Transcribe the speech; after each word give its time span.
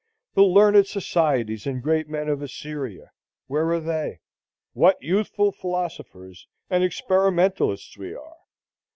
The 0.33 0.41
learned 0.41 0.87
societies 0.87 1.67
and 1.67 1.79
great 1.83 2.09
men 2.09 2.27
of 2.27 2.41
Assyria,—where 2.41 3.69
are 3.69 3.79
they? 3.79 4.21
What 4.73 4.99
youthful 4.99 5.51
philosophers 5.51 6.47
and 6.71 6.83
experimentalists 6.83 7.95
we 7.99 8.15
are! 8.15 8.37